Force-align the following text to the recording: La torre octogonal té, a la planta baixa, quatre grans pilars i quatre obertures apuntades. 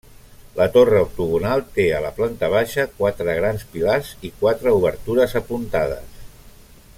La 0.59 0.65
torre 0.75 1.01
octogonal 1.07 1.61
té, 1.75 1.85
a 1.97 1.99
la 2.07 2.09
planta 2.21 2.49
baixa, 2.53 2.85
quatre 3.01 3.37
grans 3.41 3.67
pilars 3.75 4.11
i 4.31 4.33
quatre 4.41 4.75
obertures 4.79 5.37
apuntades. 5.43 6.27